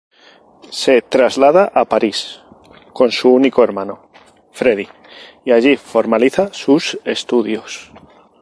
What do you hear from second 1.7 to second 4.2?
a París con su único hermano,